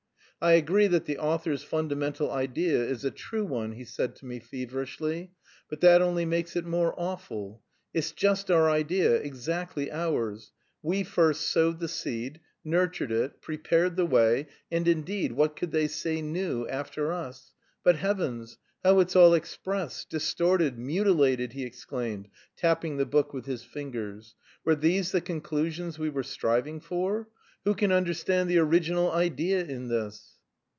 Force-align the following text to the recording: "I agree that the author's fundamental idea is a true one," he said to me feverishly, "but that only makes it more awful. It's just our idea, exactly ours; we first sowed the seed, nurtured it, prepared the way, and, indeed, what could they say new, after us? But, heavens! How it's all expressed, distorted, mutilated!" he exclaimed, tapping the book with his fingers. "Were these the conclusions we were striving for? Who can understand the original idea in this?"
"I 0.43 0.53
agree 0.53 0.87
that 0.87 1.05
the 1.05 1.19
author's 1.19 1.61
fundamental 1.61 2.31
idea 2.31 2.83
is 2.83 3.05
a 3.05 3.11
true 3.11 3.45
one," 3.45 3.73
he 3.73 3.85
said 3.85 4.15
to 4.15 4.25
me 4.25 4.39
feverishly, 4.39 5.33
"but 5.69 5.81
that 5.81 6.01
only 6.01 6.25
makes 6.25 6.55
it 6.55 6.65
more 6.65 6.99
awful. 6.99 7.61
It's 7.93 8.11
just 8.11 8.49
our 8.49 8.67
idea, 8.67 9.13
exactly 9.17 9.91
ours; 9.91 10.51
we 10.81 11.03
first 11.03 11.47
sowed 11.47 11.79
the 11.79 11.87
seed, 11.87 12.39
nurtured 12.63 13.11
it, 13.11 13.39
prepared 13.43 13.97
the 13.97 14.07
way, 14.07 14.47
and, 14.71 14.87
indeed, 14.87 15.33
what 15.33 15.55
could 15.55 15.69
they 15.69 15.87
say 15.87 16.23
new, 16.23 16.67
after 16.67 17.11
us? 17.11 17.53
But, 17.83 17.97
heavens! 17.97 18.57
How 18.83 18.99
it's 18.99 19.15
all 19.15 19.35
expressed, 19.35 20.09
distorted, 20.09 20.75
mutilated!" 20.79 21.53
he 21.53 21.63
exclaimed, 21.63 22.29
tapping 22.57 22.97
the 22.97 23.05
book 23.05 23.31
with 23.31 23.45
his 23.45 23.63
fingers. 23.63 24.33
"Were 24.65 24.73
these 24.73 25.11
the 25.11 25.21
conclusions 25.21 25.99
we 25.99 26.09
were 26.09 26.23
striving 26.23 26.79
for? 26.79 27.29
Who 27.63 27.75
can 27.75 27.91
understand 27.91 28.49
the 28.49 28.57
original 28.57 29.11
idea 29.11 29.63
in 29.63 29.87
this?" 29.87 30.29